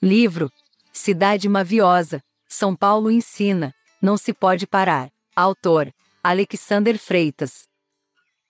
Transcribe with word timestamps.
Livro 0.00 0.48
Cidade 0.92 1.48
Maviosa, 1.48 2.22
São 2.48 2.76
Paulo 2.76 3.10
ensina, 3.10 3.74
não 4.00 4.16
se 4.16 4.32
pode 4.32 4.64
parar. 4.64 5.10
Autor 5.34 5.92
Alexander 6.22 6.96
Freitas. 6.96 7.66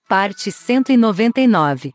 Parte 0.07 0.51
199 0.51 1.91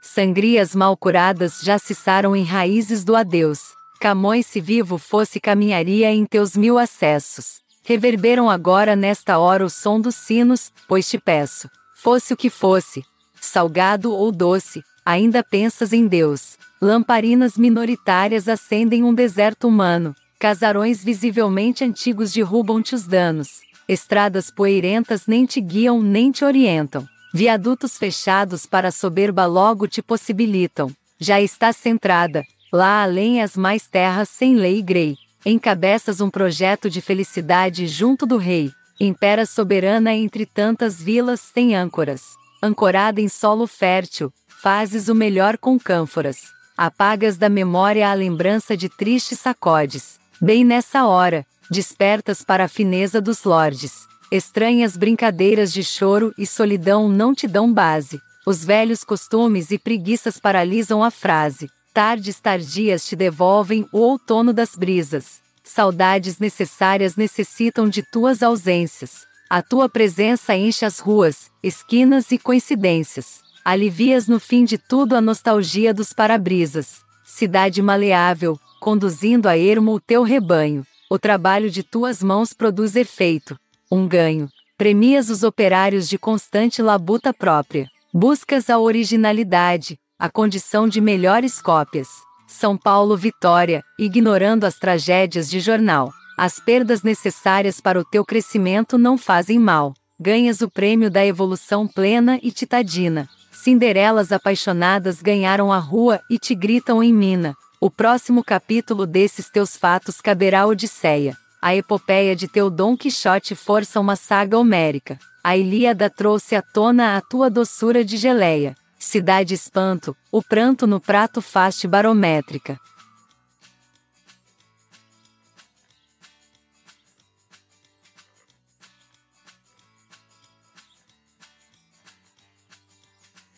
Sangrias 0.00 0.72
mal 0.72 0.96
curadas 0.96 1.58
já 1.60 1.80
cessaram 1.80 2.36
em 2.36 2.44
raízes 2.44 3.02
do 3.04 3.16
adeus. 3.16 3.58
Camões 4.00 4.46
se 4.46 4.60
vivo 4.60 4.96
fosse 4.96 5.40
caminharia 5.40 6.12
em 6.12 6.24
teus 6.24 6.56
mil 6.56 6.78
acessos. 6.78 7.60
Reverberam 7.82 8.48
agora 8.48 8.94
nesta 8.94 9.36
hora 9.36 9.64
o 9.64 9.70
som 9.70 10.00
dos 10.00 10.14
sinos, 10.14 10.72
pois 10.86 11.08
te 11.08 11.18
peço. 11.18 11.68
Fosse 11.96 12.32
o 12.32 12.36
que 12.36 12.50
fosse, 12.50 13.04
salgado 13.40 14.12
ou 14.14 14.30
doce, 14.30 14.80
ainda 15.08 15.42
pensas 15.42 15.94
em 15.94 16.06
Deus. 16.06 16.58
Lamparinas 16.82 17.56
minoritárias 17.56 18.46
acendem 18.46 19.02
um 19.02 19.14
deserto 19.14 19.66
humano. 19.66 20.14
Casarões 20.38 21.02
visivelmente 21.02 21.82
antigos 21.82 22.30
derrubam-te 22.30 22.94
os 22.94 23.06
danos. 23.06 23.48
Estradas 23.88 24.50
poeirentas 24.50 25.26
nem 25.26 25.46
te 25.46 25.62
guiam 25.62 26.02
nem 26.02 26.30
te 26.30 26.44
orientam. 26.44 27.08
Viadutos 27.32 27.96
fechados 27.96 28.66
para 28.66 28.88
a 28.88 28.92
soberba 28.92 29.46
logo 29.46 29.88
te 29.88 30.02
possibilitam. 30.02 30.90
Já 31.18 31.40
está 31.40 31.72
centrada, 31.72 32.44
lá 32.70 33.02
além 33.02 33.40
as 33.40 33.56
mais 33.56 33.86
terras 33.86 34.28
sem 34.28 34.56
lei 34.56 34.80
e 34.80 34.82
grei. 34.82 35.16
Encabeças 35.42 36.20
um 36.20 36.28
projeto 36.28 36.90
de 36.90 37.00
felicidade 37.00 37.86
junto 37.86 38.26
do 38.26 38.36
rei. 38.36 38.70
Impera 39.00 39.46
soberana 39.46 40.14
entre 40.14 40.44
tantas 40.44 41.00
vilas 41.00 41.40
sem 41.40 41.74
âncoras. 41.74 42.36
Ancorada 42.60 43.20
em 43.20 43.28
solo 43.28 43.68
fértil, 43.68 44.32
fazes 44.48 45.08
o 45.08 45.14
melhor 45.14 45.56
com 45.56 45.78
cânforas. 45.78 46.52
Apagas 46.76 47.36
da 47.36 47.48
memória 47.48 48.10
a 48.10 48.14
lembrança 48.14 48.76
de 48.76 48.88
tristes 48.88 49.38
sacodes. 49.38 50.18
Bem 50.40 50.64
nessa 50.64 51.06
hora, 51.06 51.46
despertas 51.70 52.42
para 52.42 52.64
a 52.64 52.68
fineza 52.68 53.20
dos 53.20 53.44
lordes. 53.44 54.08
Estranhas 54.30 54.96
brincadeiras 54.96 55.72
de 55.72 55.84
choro 55.84 56.34
e 56.36 56.44
solidão 56.44 57.08
não 57.08 57.32
te 57.32 57.46
dão 57.46 57.72
base. 57.72 58.20
Os 58.44 58.64
velhos 58.64 59.04
costumes 59.04 59.70
e 59.70 59.78
preguiças 59.78 60.40
paralisam 60.40 61.04
a 61.04 61.12
frase. 61.12 61.70
Tardes 61.94 62.40
tardias 62.40 63.06
te 63.06 63.14
devolvem 63.14 63.88
o 63.92 63.98
outono 63.98 64.52
das 64.52 64.74
brisas. 64.74 65.40
Saudades 65.62 66.40
necessárias 66.40 67.14
necessitam 67.14 67.88
de 67.88 68.02
tuas 68.02 68.42
ausências. 68.42 69.27
A 69.50 69.62
tua 69.62 69.88
presença 69.88 70.54
enche 70.54 70.84
as 70.84 70.98
ruas, 70.98 71.50
esquinas 71.62 72.30
e 72.30 72.38
coincidências. 72.38 73.40
Alivias 73.64 74.28
no 74.28 74.38
fim 74.38 74.62
de 74.62 74.76
tudo 74.76 75.16
a 75.16 75.22
nostalgia 75.22 75.94
dos 75.94 76.12
para-brisas. 76.12 77.00
Cidade 77.24 77.80
maleável, 77.80 78.60
conduzindo 78.78 79.48
a 79.48 79.56
ermo 79.56 79.94
o 79.94 80.00
teu 80.00 80.22
rebanho. 80.22 80.86
O 81.10 81.18
trabalho 81.18 81.70
de 81.70 81.82
tuas 81.82 82.22
mãos 82.22 82.52
produz 82.52 82.94
efeito. 82.94 83.58
Um 83.90 84.06
ganho. 84.06 84.50
Premias 84.76 85.30
os 85.30 85.42
operários 85.42 86.10
de 86.10 86.18
constante 86.18 86.82
labuta 86.82 87.32
própria. 87.32 87.88
Buscas 88.12 88.68
a 88.68 88.78
originalidade, 88.78 89.98
a 90.18 90.28
condição 90.28 90.86
de 90.86 91.00
melhores 91.00 91.58
cópias. 91.62 92.08
São 92.46 92.76
Paulo 92.76 93.16
Vitória, 93.16 93.82
ignorando 93.98 94.64
as 94.64 94.78
tragédias 94.78 95.48
de 95.48 95.58
jornal. 95.58 96.12
As 96.38 96.60
perdas 96.60 97.02
necessárias 97.02 97.80
para 97.80 97.98
o 97.98 98.04
teu 98.04 98.24
crescimento 98.24 98.96
não 98.96 99.18
fazem 99.18 99.58
mal. 99.58 99.92
Ganhas 100.20 100.60
o 100.60 100.70
prêmio 100.70 101.10
da 101.10 101.26
evolução 101.26 101.84
plena 101.84 102.38
e 102.40 102.52
titadina. 102.52 103.28
Cinderelas 103.50 104.30
apaixonadas 104.30 105.20
ganharam 105.20 105.72
a 105.72 105.78
rua 105.78 106.20
e 106.30 106.38
te 106.38 106.54
gritam 106.54 107.02
em 107.02 107.12
mina. 107.12 107.56
O 107.80 107.90
próximo 107.90 108.44
capítulo 108.44 109.04
desses 109.04 109.50
teus 109.50 109.76
fatos 109.76 110.20
caberá 110.20 110.64
Odisseia. 110.64 111.36
A 111.60 111.74
epopeia 111.74 112.36
de 112.36 112.46
teu 112.46 112.70
Dom 112.70 112.96
Quixote 112.96 113.56
força 113.56 113.98
uma 113.98 114.14
saga 114.14 114.56
homérica. 114.56 115.18
A 115.42 115.56
Ilíada 115.56 116.08
trouxe 116.08 116.54
à 116.54 116.62
tona 116.62 117.16
a 117.16 117.20
tua 117.20 117.50
doçura 117.50 118.04
de 118.04 118.16
geleia. 118.16 118.76
Cidade 118.96 119.54
espanto, 119.54 120.16
o 120.30 120.40
pranto 120.40 120.86
no 120.86 121.00
prato 121.00 121.42
faste 121.42 121.88
barométrica. 121.88 122.78